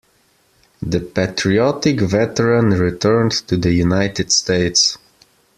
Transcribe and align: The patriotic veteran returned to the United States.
The 0.81 0.99
patriotic 0.99 1.99
veteran 2.01 2.71
returned 2.71 3.33
to 3.49 3.55
the 3.55 3.71
United 3.71 4.31
States. 4.31 4.97